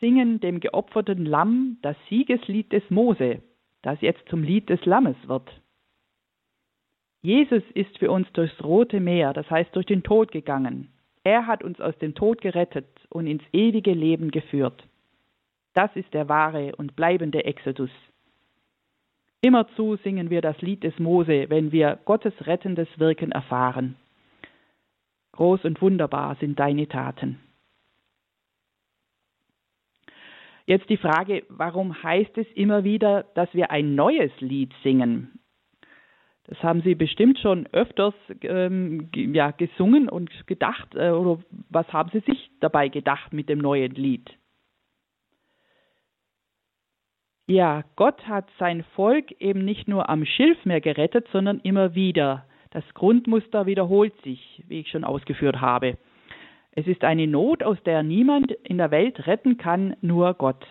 [0.00, 3.42] singen dem geopferten Lamm das Siegeslied des Mose,
[3.82, 5.50] das jetzt zum Lied des Lammes wird.
[7.26, 10.92] Jesus ist für uns durchs Rote Meer, das heißt durch den Tod gegangen.
[11.24, 14.86] Er hat uns aus dem Tod gerettet und ins ewige Leben geführt.
[15.74, 17.90] Das ist der wahre und bleibende Exodus.
[19.40, 23.96] Immerzu singen wir das Lied des Mose, wenn wir Gottes rettendes Wirken erfahren.
[25.32, 27.40] Groß und wunderbar sind deine Taten.
[30.64, 35.40] Jetzt die Frage, warum heißt es immer wieder, dass wir ein neues Lied singen?
[36.46, 40.94] Das haben Sie bestimmt schon öfters ähm, ja, gesungen und gedacht.
[40.94, 44.30] Äh, oder was haben Sie sich dabei gedacht mit dem neuen Lied?
[47.48, 52.46] Ja, Gott hat sein Volk eben nicht nur am Schilfmeer gerettet, sondern immer wieder.
[52.70, 55.96] Das Grundmuster wiederholt sich, wie ich schon ausgeführt habe.
[56.72, 60.66] Es ist eine Not, aus der niemand in der Welt retten kann, nur Gott.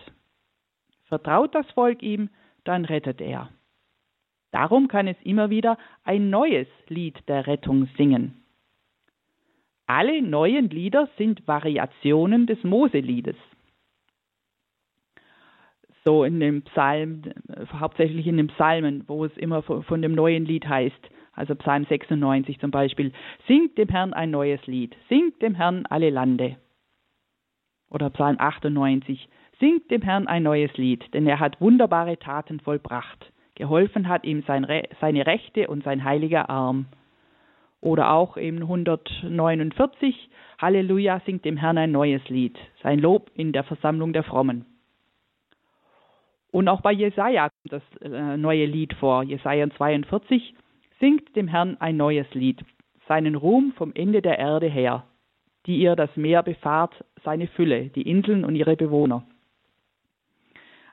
[1.04, 2.28] Vertraut das Volk ihm,
[2.64, 3.50] dann rettet er.
[4.56, 8.42] Darum kann es immer wieder ein neues Lied der Rettung singen.
[9.86, 13.36] Alle neuen Lieder sind Variationen des Moseliedes.
[16.06, 17.20] So in dem Psalm,
[17.70, 22.58] hauptsächlich in den Psalmen, wo es immer von dem neuen Lied heißt, also Psalm 96
[22.58, 23.12] zum Beispiel,
[23.46, 26.56] singt dem Herrn ein neues Lied, singt dem Herrn alle Lande.
[27.90, 29.28] Oder Psalm 98,
[29.60, 33.34] singt dem Herrn ein neues Lied, denn er hat wunderbare Taten vollbracht.
[33.56, 36.86] Geholfen hat ihm sein Re seine Rechte und sein heiliger Arm.
[37.80, 43.64] Oder auch im 149, Halleluja singt dem Herrn ein neues Lied, sein Lob in der
[43.64, 44.64] Versammlung der Frommen.
[46.50, 49.22] Und auch bei Jesaja kommt das äh, neue Lied vor.
[49.22, 50.54] Jesaja 42
[51.00, 52.64] singt dem Herrn ein neues Lied,
[53.08, 55.04] seinen Ruhm vom Ende der Erde her,
[55.66, 59.24] die ihr das Meer befahrt, seine Fülle, die Inseln und ihre Bewohner.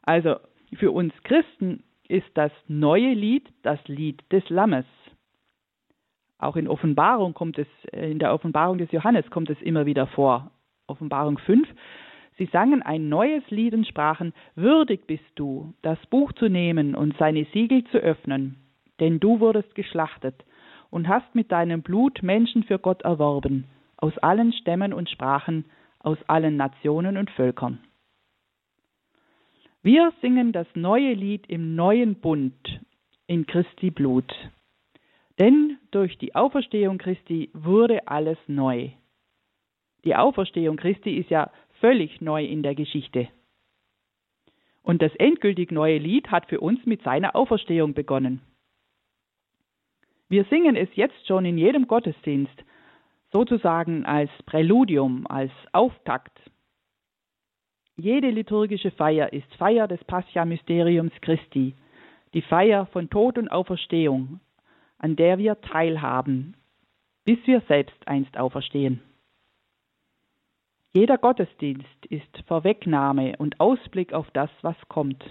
[0.02, 0.36] Also
[0.76, 1.84] für uns Christen
[2.14, 4.86] ist das neue Lied das Lied des Lammes.
[6.38, 10.05] Auch in Offenbarung kommt es, äh, in der Offenbarung des Johannes kommt es immer wieder
[10.05, 10.51] vor.
[10.86, 11.68] Offenbarung 5.
[12.38, 17.18] Sie sangen ein neues Lied und sprachen, würdig bist du, das Buch zu nehmen und
[17.18, 18.57] seine Siegel zu öffnen,
[18.99, 20.36] denn du wurdest geschlachtet
[20.91, 23.66] und hast mit deinem Blut Menschen für Gott erworben,
[23.97, 25.66] aus allen Stämmen und Sprachen,
[25.99, 27.80] aus allen Nationen und Völkern.
[29.86, 32.80] Wir singen das neue Lied im neuen Bund
[33.28, 34.34] in Christi Blut.
[35.40, 38.92] Denn durch die Auferstehung Christi wurde alles neu.
[40.06, 43.28] Die Auferstehung Christi ist ja völlig neu in der Geschichte.
[44.84, 48.42] Und das endgültig neue Lied hat für uns mit seiner Auferstehung begonnen.
[50.30, 52.64] Wir singen es jetzt schon in jedem Gottesdienst,
[53.34, 56.40] sozusagen als Präludium, als Auftakt.
[57.96, 61.76] Jede liturgische Feier ist Feier des Pascha-Mysteriums Christi,
[62.34, 64.39] die Feier von Tod und Auferstehung,
[64.98, 66.56] an der wir teilhaben,
[67.24, 69.02] bis wir selbst einst auferstehen.
[70.91, 75.24] Jeder Gottesdienst ist Vorwegnahme und Ausblick auf das, was kommt.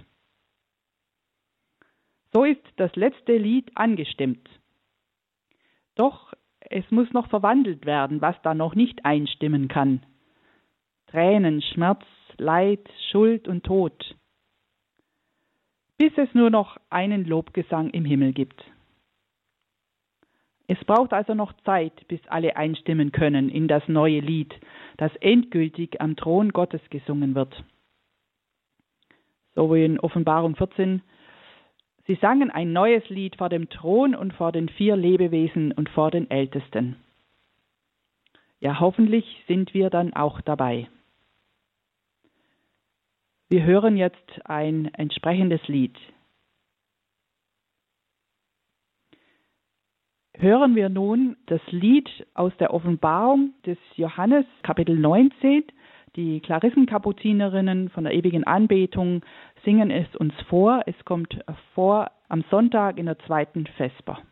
[2.33, 4.49] So ist das letzte Lied angestimmt.
[5.97, 10.05] Doch es muss noch verwandelt werden, was da noch nicht einstimmen kann.
[11.09, 12.05] Tränen, Schmerz,
[12.43, 12.81] Leid,
[13.11, 14.17] Schuld und Tod.
[15.97, 18.63] Bis es nur noch einen Lobgesang im Himmel gibt.
[20.67, 24.53] Es braucht also noch Zeit, bis alle einstimmen können in das neue Lied,
[24.97, 27.63] das endgültig am Thron Gottes gesungen wird.
[29.55, 31.03] So wie in Offenbarung 14.
[32.07, 36.11] Sie sangen ein neues Lied vor dem Thron und vor den vier Lebewesen und vor
[36.11, 36.97] den Ältesten.
[38.61, 40.89] Ja, hoffentlich sind wir dann auch dabei.
[43.53, 45.95] Wir hören jetzt ein entsprechendes Lied.
[50.39, 55.65] hören wir nun das Lied aus der Offenbarung des Johannes, Kapitel 19.
[56.17, 59.21] Die Klarissenkapuzinerinnen von der ewigen Anbetung
[59.67, 60.85] singen es uns vor.
[60.87, 61.39] Es kommt
[61.75, 64.23] vor am Sonntag in der zweiten Vesper.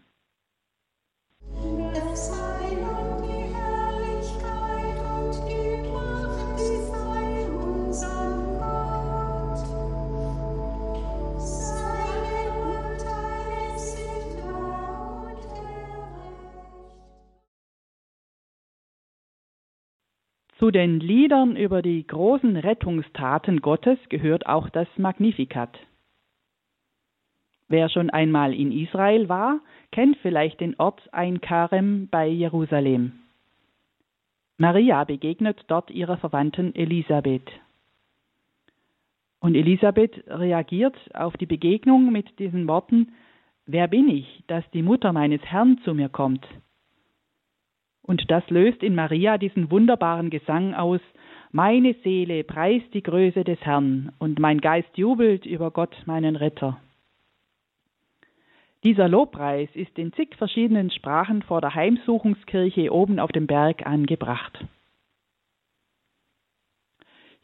[20.61, 25.71] Zu den Liedern über die großen Rettungstaten Gottes gehört auch das Magnificat.
[27.69, 33.13] Wer schon einmal in Israel war, kennt vielleicht den Ort Ein Karem bei Jerusalem.
[34.59, 37.51] Maria begegnet dort ihrer Verwandten Elisabeth.
[39.39, 43.15] Und Elisabeth reagiert auf die Begegnung mit diesen Worten
[43.65, 46.47] Wer bin ich, dass die Mutter meines Herrn zu mir kommt?
[48.11, 51.01] Und das löst in Maria diesen wunderbaren Gesang aus,
[51.53, 56.81] meine Seele preist die Größe des Herrn und mein Geist jubelt über Gott, meinen Retter.
[58.83, 64.59] Dieser Lobpreis ist in zig verschiedenen Sprachen vor der Heimsuchungskirche oben auf dem Berg angebracht.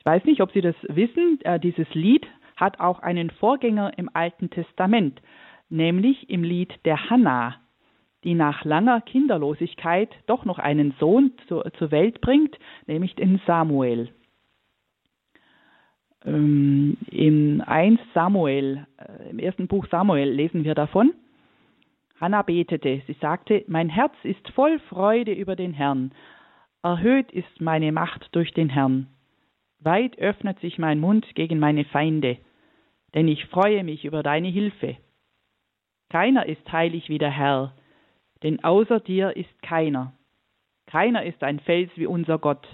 [0.01, 4.11] Ich weiß nicht, ob Sie das wissen, äh, dieses Lied hat auch einen Vorgänger im
[4.12, 5.23] Alten Testament,
[5.69, 7.55] nämlich im Lied der Hannah
[8.27, 12.59] die nach langer Kinderlosigkeit doch noch einen Sohn zu, zur Welt bringt,
[12.89, 14.11] nämlich den Samuel.
[16.24, 21.14] Ähm, Im 1 Samuel, äh, im ersten Buch Samuel lesen wir davon.
[22.20, 26.11] Hannah betete, sie sagte, mein Herz ist voll Freude über den Herrn,
[26.83, 29.07] erhöht ist meine Macht durch den Herrn.
[29.79, 32.39] Weit öffnet sich mein Mund gegen meine Feinde,
[33.14, 34.97] denn ich freue mich über deine Hilfe.
[36.09, 37.72] Keiner ist heilig wie der Herr,
[38.43, 40.12] denn außer dir ist keiner.
[40.87, 42.66] Keiner ist ein Fels wie unser Gott.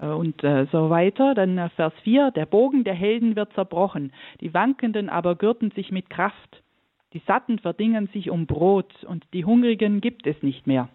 [0.00, 1.34] Äh, und äh, so weiter.
[1.34, 5.90] Dann äh, Vers 4, der Bogen der Helden wird zerbrochen, die Wankenden aber gürten sich
[5.90, 6.62] mit Kraft.
[7.14, 10.88] Die Satten verdingen sich um Brot und die Hungrigen gibt es nicht mehr.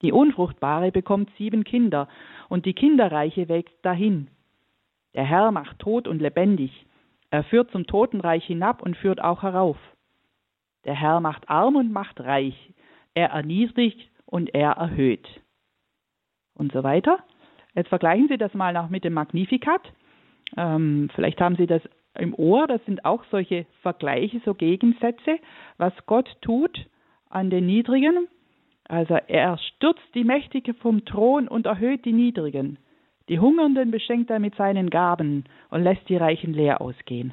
[0.00, 2.08] Die Unfruchtbare bekommt sieben Kinder
[2.48, 4.28] und die Kinderreiche wächst dahin.
[5.14, 6.86] Der Herr macht tot und lebendig.
[7.30, 9.76] Er führt zum Totenreich hinab und führt auch herauf.
[10.84, 12.54] Der Herr macht arm und macht reich.
[13.14, 15.26] Er erniedrigt und er erhöht.
[16.54, 17.18] Und so weiter.
[17.74, 19.82] Jetzt vergleichen Sie das mal noch mit dem Magnificat.
[20.56, 21.82] Ähm, vielleicht haben Sie das
[22.18, 22.66] im Ohr.
[22.66, 25.38] Das sind auch solche Vergleiche, so Gegensätze,
[25.78, 26.86] was Gott tut
[27.28, 28.28] an den Niedrigen.
[28.86, 32.78] Also er stürzt die Mächtige vom Thron und erhöht die Niedrigen.
[33.28, 37.32] Die Hungernden beschenkt er mit seinen Gaben und lässt die Reichen leer ausgehen.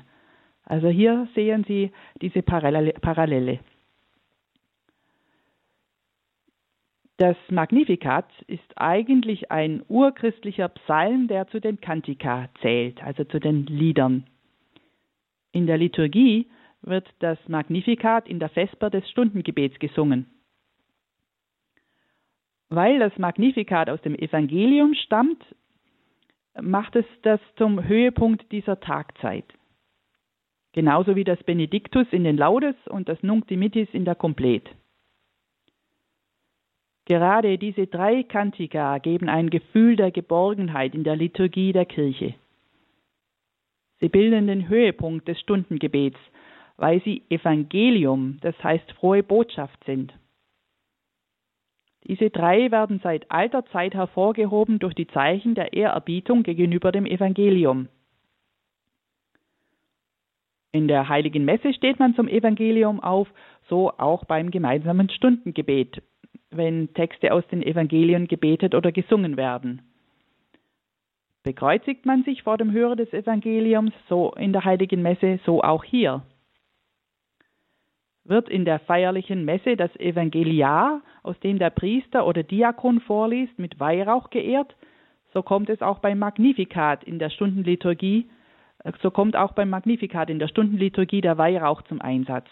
[0.72, 1.92] Also hier sehen Sie
[2.22, 3.60] diese Parallele.
[7.18, 13.66] Das Magnificat ist eigentlich ein urchristlicher Psalm, der zu den Kantika zählt, also zu den
[13.66, 14.24] Liedern.
[15.52, 16.50] In der Liturgie
[16.82, 20.28] wird das Magnificat in der Vesper des Stundengebets gesungen.
[22.70, 25.44] Weil das Magnificat aus dem Evangelium stammt,
[26.62, 29.44] macht es das zum Höhepunkt dieser Tagzeit.
[30.74, 34.70] Genauso wie das Benediktus in den Laudes und das Nunc Dimittis in der Komplet.
[37.06, 42.36] Gerade diese drei Kantika geben ein Gefühl der Geborgenheit in der Liturgie der Kirche.
[44.00, 46.18] Sie bilden den Höhepunkt des Stundengebets,
[46.78, 50.14] weil sie Evangelium, das heißt frohe Botschaft sind.
[52.06, 57.90] Diese drei werden seit alter Zeit hervorgehoben durch die Zeichen der Ehrerbietung gegenüber dem Evangelium.
[60.72, 63.28] In der heiligen Messe steht man zum Evangelium auf,
[63.68, 66.02] so auch beim gemeinsamen Stundengebet,
[66.50, 69.82] wenn Texte aus den Evangelien gebetet oder gesungen werden.
[71.44, 75.84] Bekreuzigt man sich vor dem Hörer des Evangeliums, so in der heiligen Messe, so auch
[75.84, 76.22] hier.
[78.24, 83.80] Wird in der feierlichen Messe das Evangeliar, aus dem der Priester oder Diakon vorliest, mit
[83.80, 84.76] Weihrauch geehrt,
[85.34, 88.30] so kommt es auch beim Magnifikat in der Stundenliturgie,
[89.02, 92.48] so kommt auch beim Magnifikat in der Stundenliturgie der Weihrauch zum Einsatz.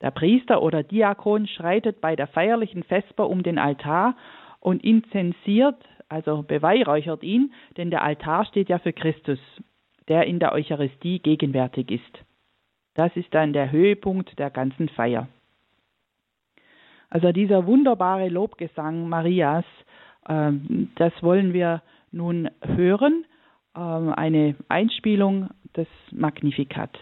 [0.00, 4.16] Der Priester oder Diakon schreitet bei der feierlichen Vesper um den Altar
[4.58, 5.76] und inzensiert,
[6.08, 9.38] also beweihräuchert ihn, denn der Altar steht ja für Christus,
[10.08, 12.24] der in der Eucharistie gegenwärtig ist.
[12.94, 15.28] Das ist dann der Höhepunkt der ganzen Feier.
[17.08, 19.64] Also dieser wunderbare Lobgesang Marias,
[20.26, 20.50] äh,
[20.96, 23.24] das wollen wir nun hören,
[23.74, 26.98] eine Einspielung des Magnificat.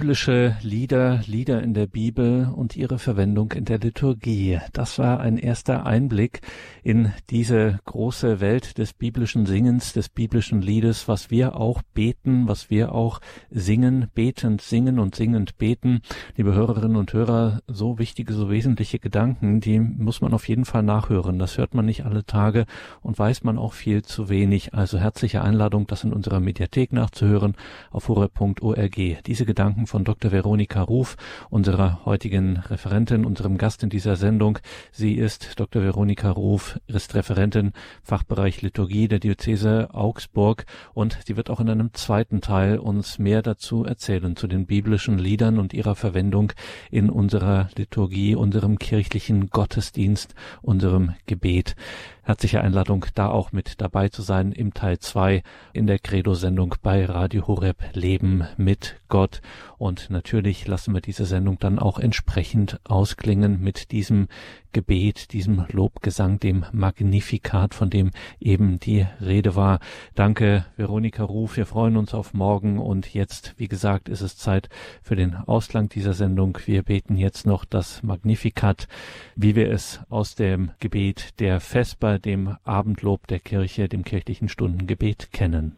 [0.00, 4.58] Biblische Lieder, Lieder in der Bibel und ihre Verwendung in der Liturgie.
[4.72, 6.40] Das war ein erster Einblick
[6.82, 12.70] in diese große Welt des biblischen Singens, des biblischen Liedes, was wir auch beten, was
[12.70, 13.20] wir auch
[13.50, 16.00] singen, betend singen und singend beten.
[16.34, 20.82] Liebe Hörerinnen und Hörer, so wichtige, so wesentliche Gedanken, die muss man auf jeden Fall
[20.82, 21.38] nachhören.
[21.38, 22.64] Das hört man nicht alle Tage
[23.02, 24.72] und weiß man auch viel zu wenig.
[24.72, 27.54] Also herzliche Einladung, das in unserer Mediathek nachzuhören
[27.90, 28.96] auf horeb.org.
[29.26, 30.30] Diese Gedanken von Dr.
[30.30, 31.16] Veronika Ruf,
[31.50, 34.58] unserer heutigen Referentin, unserem Gast in dieser Sendung.
[34.92, 35.82] Sie ist Dr.
[35.82, 37.72] Veronika Ruf, ist Referentin
[38.04, 40.64] Fachbereich Liturgie der Diözese Augsburg
[40.94, 45.18] und sie wird auch in einem zweiten Teil uns mehr dazu erzählen, zu den biblischen
[45.18, 46.52] Liedern und ihrer Verwendung
[46.92, 51.74] in unserer Liturgie, unserem kirchlichen Gottesdienst, unserem Gebet.
[52.22, 55.42] Herzliche Einladung, da auch mit dabei zu sein im Teil 2
[55.72, 59.40] in der Credo-Sendung bei Radio Horeb Leben mit Gott.
[59.78, 64.28] Und natürlich lassen wir diese Sendung dann auch entsprechend ausklingen mit diesem
[64.72, 68.10] Gebet, diesem Lobgesang, dem Magnifikat, von dem
[68.40, 69.80] eben die Rede war.
[70.14, 71.56] Danke, Veronika Ruf.
[71.56, 74.68] Wir freuen uns auf morgen und jetzt, wie gesagt, ist es Zeit
[75.02, 76.58] für den Ausklang dieser Sendung.
[76.66, 78.86] Wir beten jetzt noch das Magnifikat,
[79.34, 85.32] wie wir es aus dem Gebet der Vesper, dem Abendlob der Kirche, dem kirchlichen Stundengebet
[85.32, 85.76] kennen.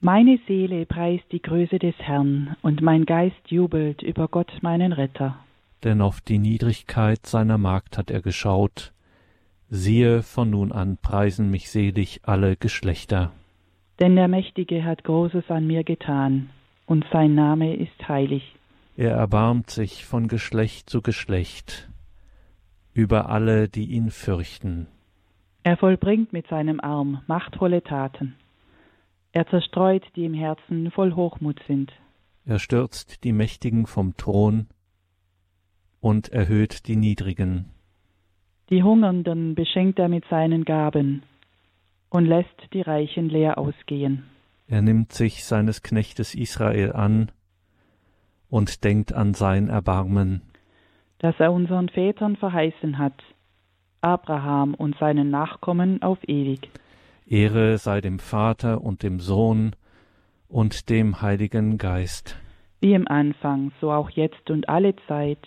[0.00, 5.38] Meine Seele preist die Größe des Herrn, und mein Geist jubelt über Gott meinen Retter
[5.84, 8.92] denn auf die Niedrigkeit seiner Magd hat er geschaut.
[9.68, 13.32] Siehe, von nun an preisen mich selig alle Geschlechter.
[13.98, 16.50] Denn der Mächtige hat Großes an mir getan,
[16.86, 18.54] und sein Name ist heilig.
[18.96, 21.88] Er erbarmt sich von Geschlecht zu Geschlecht
[22.92, 24.88] über alle, die ihn fürchten.
[25.62, 28.34] Er vollbringt mit seinem Arm machtvolle Taten.
[29.32, 31.92] Er zerstreut, die im Herzen voll Hochmut sind.
[32.44, 34.66] Er stürzt die Mächtigen vom Thron
[36.00, 37.66] und erhöht die Niedrigen.
[38.70, 41.22] Die Hungernden beschenkt er mit seinen Gaben
[42.08, 44.24] und lässt die Reichen leer ausgehen.
[44.66, 47.32] Er nimmt sich seines Knechtes Israel an
[48.48, 50.42] und denkt an sein Erbarmen,
[51.18, 53.20] das er unseren Vätern verheißen hat,
[54.00, 56.70] Abraham und seinen Nachkommen auf ewig.
[57.26, 59.76] Ehre sei dem Vater und dem Sohn
[60.48, 62.36] und dem Heiligen Geist.
[62.80, 65.46] Wie im Anfang, so auch jetzt und alle Zeit